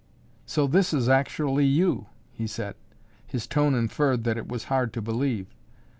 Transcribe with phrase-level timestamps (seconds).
[0.47, 2.73] "So this is actually you," he said.
[3.27, 5.53] His tone inferred that it was hard to believe.